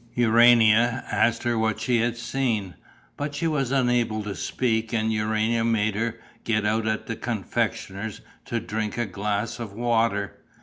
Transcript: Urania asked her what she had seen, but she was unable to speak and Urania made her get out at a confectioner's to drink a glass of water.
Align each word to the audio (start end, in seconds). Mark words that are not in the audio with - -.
Urania 0.15 1.05
asked 1.11 1.43
her 1.43 1.59
what 1.59 1.79
she 1.79 1.99
had 1.99 2.17
seen, 2.17 2.73
but 3.17 3.35
she 3.35 3.45
was 3.45 3.69
unable 3.71 4.23
to 4.23 4.33
speak 4.33 4.91
and 4.93 5.13
Urania 5.13 5.63
made 5.63 5.93
her 5.93 6.17
get 6.43 6.65
out 6.65 6.87
at 6.87 7.07
a 7.07 7.15
confectioner's 7.15 8.21
to 8.45 8.59
drink 8.59 8.97
a 8.97 9.05
glass 9.05 9.59
of 9.59 9.73
water. 9.73 10.39